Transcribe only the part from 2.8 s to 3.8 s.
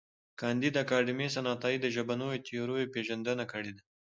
پېژندنه کړې